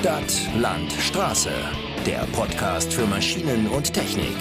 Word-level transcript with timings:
Stadt, 0.00 0.48
Land, 0.56 0.92
Straße. 0.92 1.50
Der 2.06 2.20
Podcast 2.30 2.92
für 2.94 3.04
Maschinen 3.04 3.66
und 3.66 3.92
Technik. 3.92 4.32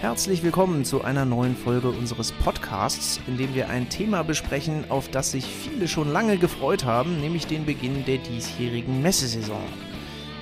Herzlich 0.00 0.42
willkommen 0.42 0.86
zu 0.86 1.04
einer 1.04 1.26
neuen 1.26 1.54
Folge 1.56 1.90
unseres 1.90 2.32
Podcasts, 2.32 3.20
in 3.26 3.36
dem 3.36 3.54
wir 3.54 3.68
ein 3.68 3.90
Thema 3.90 4.24
besprechen, 4.24 4.90
auf 4.90 5.10
das 5.10 5.32
sich 5.32 5.44
viele 5.44 5.88
schon 5.88 6.10
lange 6.10 6.38
gefreut 6.38 6.86
haben, 6.86 7.20
nämlich 7.20 7.46
den 7.46 7.66
Beginn 7.66 8.06
der 8.06 8.16
diesjährigen 8.16 9.02
Messesaison. 9.02 9.60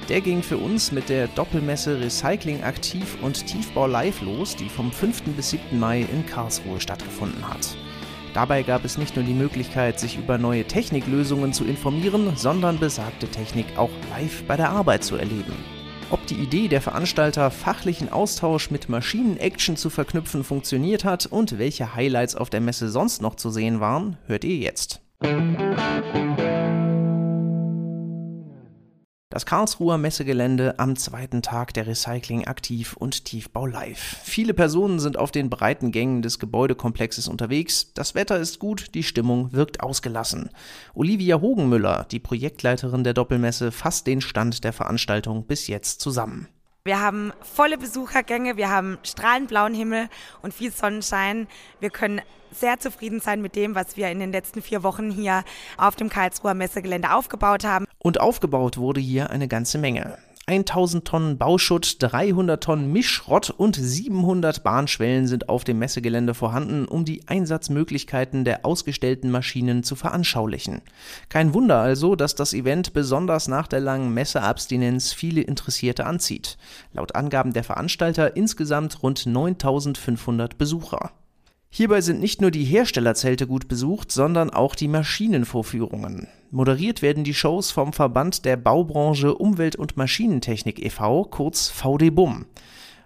Der 0.08 0.20
ging 0.20 0.44
für 0.44 0.58
uns 0.58 0.92
mit 0.92 1.08
der 1.08 1.26
Doppelmesse 1.26 1.98
Recycling 1.98 2.62
Aktiv 2.62 3.18
und 3.20 3.48
Tiefbau 3.48 3.88
Live 3.88 4.22
los, 4.22 4.54
die 4.54 4.68
vom 4.68 4.92
5. 4.92 5.22
bis 5.34 5.50
7. 5.50 5.76
Mai 5.76 6.02
in 6.02 6.24
Karlsruhe 6.24 6.80
stattgefunden 6.80 7.48
hat. 7.48 7.76
Dabei 8.34 8.62
gab 8.62 8.84
es 8.84 8.96
nicht 8.96 9.16
nur 9.16 9.24
die 9.24 9.34
Möglichkeit, 9.34 9.98
sich 9.98 10.16
über 10.16 10.38
neue 10.38 10.64
Techniklösungen 10.64 11.52
zu 11.52 11.64
informieren, 11.64 12.36
sondern 12.36 12.78
besagte 12.78 13.28
Technik 13.28 13.66
auch 13.76 13.90
live 14.10 14.44
bei 14.44 14.56
der 14.56 14.70
Arbeit 14.70 15.02
zu 15.02 15.16
erleben. 15.16 15.54
Ob 16.10 16.26
die 16.26 16.34
Idee 16.34 16.68
der 16.68 16.80
Veranstalter, 16.80 17.50
fachlichen 17.50 18.10
Austausch 18.10 18.70
mit 18.70 18.88
Maschinen-Action 18.88 19.76
zu 19.76 19.90
verknüpfen, 19.90 20.42
funktioniert 20.42 21.04
hat 21.04 21.26
und 21.26 21.58
welche 21.58 21.94
Highlights 21.94 22.34
auf 22.34 22.50
der 22.50 22.60
Messe 22.60 22.88
sonst 22.88 23.22
noch 23.22 23.36
zu 23.36 23.50
sehen 23.50 23.80
waren, 23.80 24.16
hört 24.26 24.44
ihr 24.44 24.56
jetzt. 24.56 25.00
Das 29.32 29.46
Karlsruher 29.46 29.96
Messegelände 29.96 30.80
am 30.80 30.96
zweiten 30.96 31.40
Tag 31.40 31.72
der 31.74 31.86
Recycling 31.86 32.48
Aktiv 32.48 32.94
und 32.94 33.24
Tiefbau 33.24 33.64
Live. 33.64 34.18
Viele 34.24 34.54
Personen 34.54 34.98
sind 34.98 35.16
auf 35.16 35.30
den 35.30 35.48
breiten 35.48 35.92
Gängen 35.92 36.20
des 36.20 36.40
Gebäudekomplexes 36.40 37.28
unterwegs. 37.28 37.94
Das 37.94 38.16
Wetter 38.16 38.40
ist 38.40 38.58
gut, 38.58 38.92
die 38.94 39.04
Stimmung 39.04 39.52
wirkt 39.52 39.84
ausgelassen. 39.84 40.50
Olivia 40.94 41.40
Hogenmüller, 41.40 42.08
die 42.10 42.18
Projektleiterin 42.18 43.04
der 43.04 43.14
Doppelmesse, 43.14 43.70
fasst 43.70 44.08
den 44.08 44.20
Stand 44.20 44.64
der 44.64 44.72
Veranstaltung 44.72 45.44
bis 45.46 45.68
jetzt 45.68 46.00
zusammen. 46.00 46.48
Wir 46.82 46.98
haben 46.98 47.32
volle 47.42 47.76
Besuchergänge, 47.76 48.56
wir 48.56 48.70
haben 48.70 48.98
strahlend 49.02 49.48
blauen 49.48 49.74
Himmel 49.74 50.08
und 50.40 50.54
viel 50.54 50.72
Sonnenschein. 50.72 51.46
Wir 51.78 51.90
können 51.90 52.22
sehr 52.52 52.80
zufrieden 52.80 53.20
sein 53.20 53.42
mit 53.42 53.54
dem, 53.54 53.74
was 53.74 53.98
wir 53.98 54.10
in 54.10 54.18
den 54.18 54.32
letzten 54.32 54.62
vier 54.62 54.82
Wochen 54.82 55.10
hier 55.10 55.44
auf 55.76 55.94
dem 55.96 56.08
Karlsruher 56.08 56.54
Messegelände 56.54 57.12
aufgebaut 57.12 57.64
haben. 57.64 57.84
Und 57.98 58.18
aufgebaut 58.18 58.78
wurde 58.78 59.00
hier 59.00 59.28
eine 59.28 59.46
ganze 59.46 59.76
Menge. 59.76 60.16
1000 60.50 61.04
Tonnen 61.04 61.38
Bauschutt, 61.38 61.96
300 62.00 62.62
Tonnen 62.62 62.92
Mischschrott 62.92 63.50
und 63.50 63.76
700 63.76 64.64
Bahnschwellen 64.64 65.28
sind 65.28 65.48
auf 65.48 65.62
dem 65.62 65.78
Messegelände 65.78 66.34
vorhanden, 66.34 66.86
um 66.86 67.04
die 67.04 67.28
Einsatzmöglichkeiten 67.28 68.44
der 68.44 68.66
ausgestellten 68.66 69.30
Maschinen 69.30 69.84
zu 69.84 69.94
veranschaulichen. 69.94 70.82
Kein 71.28 71.54
Wunder 71.54 71.78
also, 71.78 72.16
dass 72.16 72.34
das 72.34 72.52
Event 72.52 72.92
besonders 72.92 73.46
nach 73.46 73.68
der 73.68 73.80
langen 73.80 74.12
Messeabstinenz 74.12 75.12
viele 75.12 75.42
Interessierte 75.42 76.04
anzieht. 76.04 76.58
Laut 76.92 77.14
Angaben 77.14 77.52
der 77.52 77.62
Veranstalter 77.64 78.36
insgesamt 78.36 79.04
rund 79.04 79.26
9500 79.26 80.58
Besucher. 80.58 81.12
Hierbei 81.70 82.00
sind 82.00 82.20
nicht 82.20 82.40
nur 82.40 82.50
die 82.50 82.64
Herstellerzelte 82.64 83.46
gut 83.46 83.68
besucht, 83.68 84.10
sondern 84.10 84.50
auch 84.50 84.74
die 84.74 84.88
Maschinenvorführungen. 84.88 86.26
Moderiert 86.52 87.00
werden 87.00 87.22
die 87.22 87.34
Shows 87.34 87.70
vom 87.70 87.92
Verband 87.92 88.44
der 88.44 88.56
Baubranche 88.56 89.36
Umwelt- 89.36 89.76
und 89.76 89.96
Maschinentechnik 89.96 90.84
e.V., 90.84 91.24
kurz 91.26 91.68
VDBUM. 91.68 92.44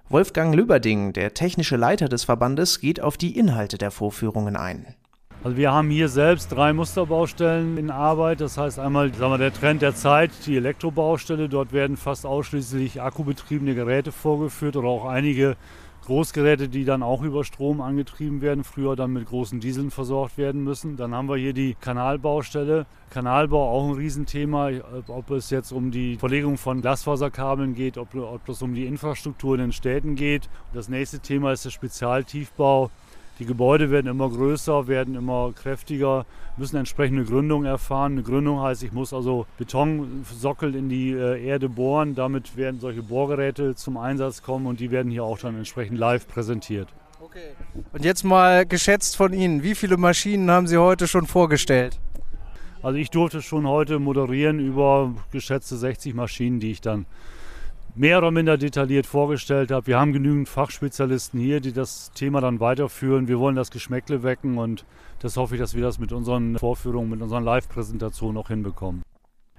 Wolfgang 0.08 0.54
Löberding, 0.54 1.12
der 1.12 1.34
technische 1.34 1.76
Leiter 1.76 2.08
des 2.08 2.24
Verbandes, 2.24 2.80
geht 2.80 3.02
auf 3.02 3.18
die 3.18 3.38
Inhalte 3.38 3.76
der 3.76 3.90
Vorführungen 3.90 4.56
ein. 4.56 4.94
Also 5.42 5.58
wir 5.58 5.72
haben 5.72 5.90
hier 5.90 6.08
selbst 6.08 6.52
drei 6.52 6.72
Musterbaustellen 6.72 7.76
in 7.76 7.90
Arbeit. 7.90 8.40
Das 8.40 8.56
heißt 8.56 8.78
einmal 8.78 9.12
sagen 9.12 9.32
wir, 9.32 9.36
der 9.36 9.52
Trend 9.52 9.82
der 9.82 9.94
Zeit, 9.94 10.30
die 10.46 10.56
Elektrobaustelle. 10.56 11.50
Dort 11.50 11.74
werden 11.74 11.98
fast 11.98 12.24
ausschließlich 12.24 13.02
akkubetriebene 13.02 13.74
Geräte 13.74 14.10
vorgeführt 14.10 14.74
oder 14.74 14.88
auch 14.88 15.04
einige 15.04 15.58
Großgeräte, 16.04 16.68
die 16.68 16.84
dann 16.84 17.02
auch 17.02 17.22
über 17.22 17.44
Strom 17.44 17.80
angetrieben 17.80 18.40
werden, 18.40 18.64
früher 18.64 18.96
dann 18.96 19.12
mit 19.12 19.26
großen 19.26 19.60
Dieseln 19.60 19.90
versorgt 19.90 20.38
werden 20.38 20.62
müssen. 20.62 20.96
Dann 20.96 21.14
haben 21.14 21.28
wir 21.28 21.36
hier 21.36 21.52
die 21.52 21.76
Kanalbaustelle. 21.80 22.86
Kanalbau 23.10 23.70
auch 23.70 23.88
ein 23.88 23.94
Riesenthema, 23.94 24.70
ob 25.08 25.30
es 25.30 25.50
jetzt 25.50 25.72
um 25.72 25.90
die 25.90 26.16
Verlegung 26.16 26.58
von 26.58 26.80
Glasfaserkabeln 26.80 27.74
geht, 27.74 27.96
ob, 27.98 28.14
ob 28.14 28.48
es 28.48 28.60
um 28.62 28.74
die 28.74 28.86
Infrastruktur 28.86 29.54
in 29.54 29.60
den 29.60 29.72
Städten 29.72 30.16
geht. 30.16 30.48
Das 30.72 30.88
nächste 30.88 31.20
Thema 31.20 31.52
ist 31.52 31.64
der 31.64 31.70
Spezialtiefbau. 31.70 32.90
Die 33.40 33.46
Gebäude 33.46 33.90
werden 33.90 34.06
immer 34.06 34.28
größer, 34.28 34.86
werden 34.86 35.16
immer 35.16 35.52
kräftiger, 35.52 36.24
müssen 36.56 36.76
entsprechende 36.76 37.24
Gründung 37.24 37.64
erfahren. 37.64 38.12
Eine 38.12 38.22
Gründung 38.22 38.60
heißt, 38.60 38.84
ich 38.84 38.92
muss 38.92 39.12
also 39.12 39.46
Betonsockel 39.58 40.76
in 40.76 40.88
die 40.88 41.10
äh, 41.10 41.44
Erde 41.44 41.68
bohren. 41.68 42.14
Damit 42.14 42.56
werden 42.56 42.78
solche 42.78 43.02
Bohrgeräte 43.02 43.74
zum 43.74 43.96
Einsatz 43.96 44.42
kommen 44.42 44.66
und 44.66 44.78
die 44.78 44.92
werden 44.92 45.10
hier 45.10 45.24
auch 45.24 45.38
dann 45.38 45.56
entsprechend 45.56 45.98
live 45.98 46.28
präsentiert. 46.28 46.88
Okay. 47.20 47.54
Und 47.92 48.04
jetzt 48.04 48.22
mal 48.22 48.66
geschätzt 48.66 49.16
von 49.16 49.32
Ihnen, 49.32 49.64
wie 49.64 49.74
viele 49.74 49.96
Maschinen 49.96 50.48
haben 50.50 50.68
Sie 50.68 50.76
heute 50.76 51.08
schon 51.08 51.26
vorgestellt? 51.26 51.98
Also 52.82 52.98
ich 52.98 53.10
durfte 53.10 53.42
schon 53.42 53.66
heute 53.66 53.98
moderieren 53.98 54.60
über 54.60 55.12
geschätzte 55.32 55.76
60 55.76 56.14
Maschinen, 56.14 56.60
die 56.60 56.70
ich 56.70 56.82
dann 56.82 57.06
mehr 57.94 58.18
oder 58.18 58.30
minder 58.30 58.58
detailliert 58.58 59.06
vorgestellt 59.06 59.70
habe. 59.70 59.86
Wir 59.86 59.98
haben 59.98 60.12
genügend 60.12 60.48
Fachspezialisten 60.48 61.40
hier, 61.40 61.60
die 61.60 61.72
das 61.72 62.10
Thema 62.12 62.40
dann 62.40 62.60
weiterführen. 62.60 63.28
Wir 63.28 63.38
wollen 63.38 63.56
das 63.56 63.70
Geschmäckle 63.70 64.22
wecken 64.22 64.58
und 64.58 64.84
das 65.20 65.36
hoffe 65.36 65.54
ich, 65.54 65.60
dass 65.60 65.74
wir 65.74 65.82
das 65.82 65.98
mit 65.98 66.12
unseren 66.12 66.58
Vorführungen, 66.58 67.10
mit 67.10 67.22
unseren 67.22 67.44
Live-Präsentationen 67.44 68.36
auch 68.36 68.48
hinbekommen. 68.48 69.02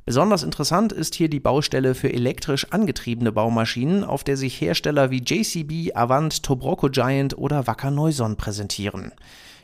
Besonders 0.06 0.44
interessant 0.44 0.94
ist 0.94 1.16
hier 1.16 1.30
die 1.30 1.40
Baustelle 1.40 1.96
für 1.96 2.14
elektrisch 2.14 2.72
angetriebene 2.72 3.32
Baumaschinen, 3.32 4.04
auf 4.04 4.24
der 4.24 4.38
sich 4.38 4.62
Hersteller 4.62 5.10
wie 5.10 5.24
JCB, 5.24 5.96
Avant, 5.96 6.44
Tobroko 6.44 6.90
Giant 6.90 7.36
oder 7.36 7.66
Wacker 7.66 7.90
Neuson 7.90 8.38
präsentieren. 8.38 9.14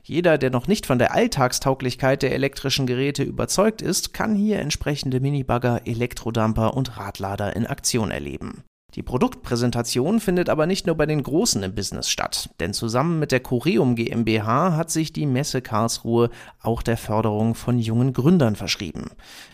Jeder, 0.03 0.37
der 0.37 0.49
noch 0.49 0.67
nicht 0.67 0.85
von 0.85 0.99
der 0.99 1.13
Alltagstauglichkeit 1.13 2.23
der 2.23 2.33
elektrischen 2.33 2.87
Geräte 2.87 3.23
überzeugt 3.23 3.81
ist, 3.81 4.13
kann 4.13 4.35
hier 4.35 4.59
entsprechende 4.59 5.19
Minibagger, 5.19 5.81
Elektrodumper 5.85 6.75
und 6.75 6.97
Radlader 6.97 7.55
in 7.55 7.67
Aktion 7.67 8.11
erleben. 8.11 8.63
Die 8.95 9.03
Produktpräsentation 9.03 10.19
findet 10.19 10.49
aber 10.49 10.65
nicht 10.65 10.85
nur 10.85 10.95
bei 10.95 11.05
den 11.05 11.23
Großen 11.23 11.63
im 11.63 11.73
Business 11.73 12.09
statt, 12.09 12.49
denn 12.59 12.73
zusammen 12.73 13.19
mit 13.19 13.31
der 13.31 13.39
Coreum 13.39 13.95
GmbH 13.95 14.75
hat 14.75 14.91
sich 14.91 15.13
die 15.13 15.25
Messe 15.25 15.61
Karlsruhe 15.61 16.29
auch 16.59 16.81
der 16.81 16.97
Förderung 16.97 17.55
von 17.55 17.79
jungen 17.79 18.11
Gründern 18.11 18.57
verschrieben. 18.57 19.11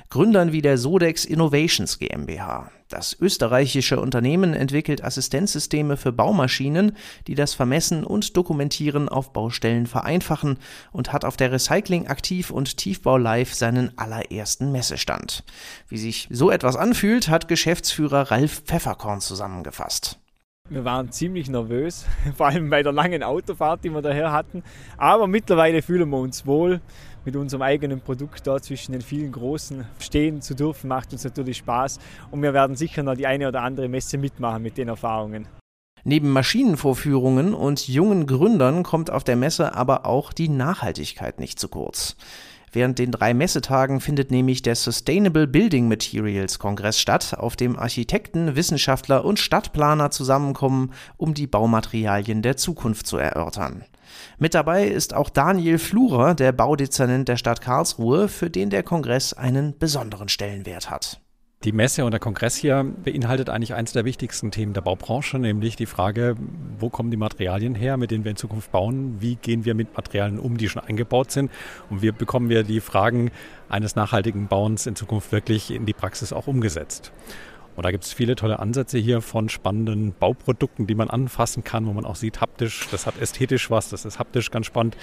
Gründern 0.09 0.53
wie 0.53 0.63
der 0.63 0.80
Sodex 0.80 1.24
Innovations 1.24 2.00
GmbH. 2.00 2.72
Das 2.90 3.18
österreichische 3.20 4.00
Unternehmen 4.00 4.53
entwickelt 4.53 5.03
Assistenzsysteme 5.03 5.98
für 5.98 6.14
Baumaschinen, 6.14 6.96
die 7.28 7.36
das 7.36 7.53
Vermessen 7.53 8.06
und 8.06 8.38
Dokumentieren 8.38 9.09
auf 9.09 9.34
Baustellen 9.34 9.88
vereinfachen 9.88 10.58
und 10.94 11.12
hat 11.12 11.25
auf 11.25 11.36
der 11.36 11.52
Recycling 11.52 12.08
Aktiv 12.08 12.50
und 12.50 12.78
Tiefbau 12.78 13.18
Live 13.18 13.53
seinen 13.53 13.98
allerersten 13.98 14.72
Messestand. 14.72 15.44
Wie 15.90 15.98
sich 15.98 16.28
so 16.31 16.50
etwas 16.50 16.78
anfühlt, 16.78 17.28
hat 17.28 17.48
Geschäftsführer 17.48 18.31
Ralf 18.31 18.62
Pfefferkorn 18.66 19.19
zusammengefasst. 19.19 20.19
Wir 20.70 20.84
waren 20.84 21.12
ziemlich 21.12 21.50
nervös, 21.50 22.06
vor 22.36 22.48
allem 22.48 22.70
bei 22.70 22.84
der 22.84 22.92
langen 22.92 23.24
Autofahrt, 23.24 23.86
die 23.86 23.90
wir 23.90 24.02
daher 24.02 24.34
hatten. 24.34 24.64
Aber 24.98 25.26
mittlerweile 25.26 25.82
fühlen 25.82 26.10
wir 26.10 26.18
uns 26.18 26.46
wohl 26.46 26.82
mit 27.24 27.38
unserem 27.38 27.62
eigenen 27.62 28.02
Produkt 28.02 28.46
da 28.48 28.62
zwischen 28.62 28.92
den 28.92 29.02
vielen 29.02 29.32
Großen 29.32 29.86
stehen 30.00 30.42
zu 30.42 30.56
dürfen, 30.56 30.88
macht 30.90 31.14
uns 31.14 31.24
natürlich 31.24 31.58
Spaß. 31.58 32.00
Und 32.32 32.42
wir 32.42 32.54
werden 32.54 32.76
sicher 32.76 33.04
noch 33.04 33.16
die 33.16 33.28
eine 33.28 33.48
oder 33.48 33.64
andere 33.64 33.88
Messe 33.88 34.18
mitmachen 34.18 34.62
mit 34.62 34.78
den 34.78 34.90
Erfahrungen. 34.90 35.48
Neben 36.04 36.32
Maschinenvorführungen 36.32 37.54
und 37.54 37.88
jungen 37.88 38.28
Gründern 38.28 38.84
kommt 38.84 39.10
auf 39.10 39.24
der 39.24 39.36
Messe 39.36 39.75
aber 39.75 40.06
auch 40.06 40.31
die 40.31 40.48
Nachhaltigkeit 40.48 41.40
nicht 41.40 41.60
zu 41.60 41.68
kurz. 41.68 42.16
Während 42.72 43.00
den 43.00 43.12
drei 43.12 43.34
Messetagen 43.34 44.02
findet 44.02 44.30
nämlich 44.30 44.62
der 44.62 44.75
Sustainable 44.75 45.48
Building 45.48 45.88
Materials 45.88 46.60
Kongress 46.60 47.00
statt, 47.00 47.36
auf 47.38 47.56
dem 47.56 47.78
Architekten, 47.78 48.56
Wissenschaftler 48.56 49.24
und 49.24 49.40
Stadtplaner 49.40 50.12
zusammenkommen, 50.12 50.94
um 51.16 51.34
die 51.34 51.48
Baumaterialien 51.48 52.42
der 52.42 52.58
Zukunft 52.58 53.08
zu 53.08 53.18
erörtern. 53.18 53.86
Mit 54.38 54.54
dabei 54.54 54.88
ist 54.88 55.14
auch 55.14 55.30
Daniel 55.30 55.80
Flurer, 55.80 56.36
der 56.36 56.52
Baudezernent 56.52 57.28
der 57.28 57.38
Stadt 57.38 57.62
Karlsruhe, 57.62 58.28
für 58.28 58.50
den 58.50 58.70
der 58.70 58.84
Kongress 58.84 59.34
einen 59.34 59.78
besonderen 59.78 60.30
Stellenwert 60.30 60.90
hat. 60.90 61.22
Die 61.63 61.71
Messe 61.71 62.06
und 62.06 62.12
der 62.12 62.19
Kongress 62.19 62.56
hier 62.56 62.86
beinhaltet 63.04 63.50
eigentlich 63.50 63.74
eines 63.74 63.92
der 63.92 64.06
wichtigsten 64.06 64.51
Themen 64.51 64.74
der 64.74 64.81
Baubranche, 64.81 65.39
nämlich 65.39 65.75
die 65.75 65.88
Frage, 65.88 66.36
wo 66.77 66.89
kommen 66.89 67.09
die 67.09 67.18
Materialien 67.18 67.74
her, 67.74 67.98
mit 67.98 68.12
denen 68.12 68.24
wir 68.24 68.30
in 68.30 68.38
Zukunft 68.38 68.71
bauen, 68.71 69.18
wie 69.21 69.38
gehen 69.38 69.65
wir 69.65 69.74
mit 69.74 69.98
Materialien 69.98 70.38
um, 70.38 70.57
die 70.57 70.69
schon 70.69 70.83
eingebaut 70.83 71.31
sind? 71.31 71.51
Und 71.89 72.04
wie 72.04 72.12
bekommen 72.12 72.50
wir 72.50 72.62
die 72.62 72.80
Fragen 72.80 73.31
eines 73.69 73.95
nachhaltigen 73.95 74.48
Bauens 74.48 74.86
in 74.86 74.95
Zukunft 74.95 75.31
wirklich 75.31 75.71
in 75.71 75.88
die 75.88 75.94
Praxis 75.94 76.31
auch 76.31 76.45
umgesetzt. 76.45 77.12
Und 77.75 77.86
da 77.86 77.92
gibt 77.92 78.03
es 78.03 78.13
viele 78.13 78.36
tolle 78.36 78.60
Ansätze 78.60 79.00
hier 79.00 79.21
von 79.21 79.50
spannenden 79.50 80.13
Bauprodukten, 80.13 80.86
die 80.86 80.95
man 80.95 81.10
anfassen 81.10 81.63
kann, 81.63 81.88
wo 81.88 81.94
man 81.94 82.06
auch 82.06 82.15
sieht, 82.15 82.39
haptisch, 82.39 82.88
das 82.92 83.07
hat 83.07 83.19
ästhetisch 83.19 83.71
was, 83.71 83.89
das 83.89 84.06
ist 84.06 84.19
haptisch 84.19 84.51
ganz 84.51 84.68
spannend 84.68 84.95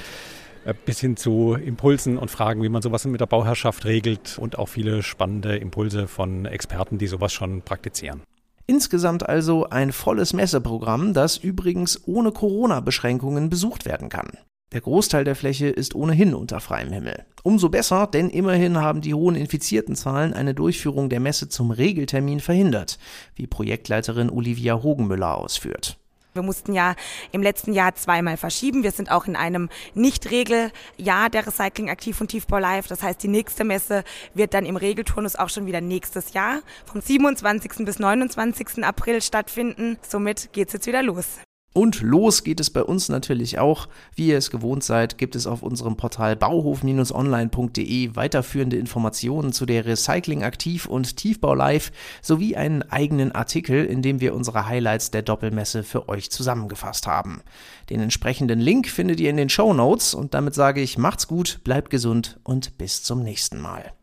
bis 0.84 1.00
hin 1.00 1.16
zu 1.16 1.55
Impulsen 1.55 2.19
und 2.19 2.31
Fragen, 2.31 2.62
wie 2.62 2.69
man 2.69 2.82
sowas 2.82 3.05
mit 3.05 3.20
der 3.20 3.26
Bauherrschaft 3.26 3.84
regelt 3.84 4.38
und 4.38 4.58
auch 4.58 4.69
viele 4.69 5.02
spannende 5.02 5.56
Impulse 5.56 6.08
von 6.08 6.46
Experten, 6.46 6.99
die 6.99 7.06
sowas 7.06 7.32
schon 7.32 7.62
praktizieren. 7.62 8.22
Insgesamt 8.66 9.28
also 9.28 9.69
ein 9.69 9.93
volles 9.93 10.32
Messeprogramm, 10.32 11.12
das 11.12 11.37
übrigens 11.37 12.00
ohne 12.06 12.32
Corona-Beschränkungen 12.32 13.50
besucht 13.50 13.84
werden 13.84 14.08
kann. 14.08 14.31
Der 14.72 14.81
Großteil 14.81 15.22
der 15.22 15.37
Fläche 15.37 15.69
ist 15.69 15.94
ohnehin 15.94 16.34
unter 16.34 16.58
freiem 16.61 16.90
Himmel. 16.90 17.26
Umso 17.43 17.69
besser, 17.69 18.08
denn 18.08 18.31
immerhin 18.31 18.78
haben 18.78 19.02
die 19.02 19.14
hohen 19.14 19.37
Infiziertenzahlen 19.37 20.32
eine 20.32 20.55
Durchführung 20.55 21.10
der 21.10 21.20
Messe 21.20 21.49
zum 21.49 21.70
Regeltermin 21.70 22.40
verhindert, 22.40 22.99
wie 23.37 23.46
Projektleiterin 23.46 24.31
Olivia 24.31 24.82
Hogenmüller 24.82 25.37
ausführt. 25.37 25.99
Wir 26.34 26.42
mussten 26.42 26.72
ja 26.72 26.96
im 27.31 27.42
letzten 27.42 27.72
Jahr 27.72 27.94
zweimal 27.94 28.36
verschieben. 28.36 28.82
Wir 28.82 28.90
sind 28.90 29.08
auch 29.08 29.26
in 29.26 29.36
einem 29.36 29.69
Nicht-Regeljahr 29.94 31.31
der 31.31 31.46
Recycling 31.46 31.90
Aktiv 31.90 32.20
und 32.20 32.26
Tiefbau 32.26 32.58
Live. 32.58 32.88
Das 32.88 33.04
heißt, 33.04 33.22
die 33.22 33.28
nächste 33.28 33.62
Messe 33.62 34.02
wird 34.34 34.52
dann 34.52 34.66
im 34.66 34.75
Regelturnus 34.75 35.36
auch 35.36 35.48
schon 35.48 35.66
wieder 35.66 35.81
nächstes 35.81 36.32
Jahr 36.32 36.62
vom 36.86 37.00
27. 37.00 37.84
bis 37.84 38.00
29. 38.00 38.82
April 38.82 39.22
stattfinden. 39.22 39.96
Somit 40.02 40.52
geht's 40.52 40.72
jetzt 40.72 40.88
wieder 40.88 41.04
los. 41.04 41.38
Und 41.74 42.02
los 42.02 42.44
geht 42.44 42.60
es 42.60 42.70
bei 42.70 42.84
uns 42.84 43.08
natürlich 43.08 43.58
auch. 43.58 43.88
Wie 44.14 44.28
ihr 44.28 44.38
es 44.38 44.52
gewohnt 44.52 44.84
seid, 44.84 45.18
gibt 45.18 45.34
es 45.34 45.48
auf 45.48 45.64
unserem 45.64 45.96
Portal 45.96 46.36
bauhof-online.de 46.36 48.14
weiterführende 48.14 48.76
Informationen 48.76 49.52
zu 49.52 49.66
der 49.66 49.84
Recycling 49.84 50.44
Aktiv 50.44 50.86
und 50.86 51.16
Tiefbau 51.16 51.52
Live 51.52 51.90
sowie 52.22 52.54
einen 52.54 52.82
eigenen 52.82 53.32
Artikel, 53.32 53.84
in 53.84 54.02
dem 54.02 54.20
wir 54.20 54.36
unsere 54.36 54.68
Highlights 54.68 55.10
der 55.10 55.22
Doppelmesse 55.22 55.82
für 55.82 56.08
euch 56.08 56.30
zusammengefasst 56.30 57.08
haben. 57.08 57.42
Den 57.90 58.00
entsprechenden 58.00 58.60
Link 58.60 58.86
findet 58.86 59.18
ihr 59.18 59.30
in 59.30 59.36
den 59.36 59.48
Show 59.48 59.74
Notes 59.74 60.14
und 60.14 60.32
damit 60.32 60.54
sage 60.54 60.80
ich 60.80 60.96
macht's 60.96 61.26
gut, 61.26 61.58
bleibt 61.64 61.90
gesund 61.90 62.38
und 62.44 62.78
bis 62.78 63.02
zum 63.02 63.24
nächsten 63.24 63.60
Mal. 63.60 63.94